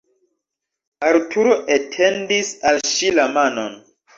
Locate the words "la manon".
3.21-3.81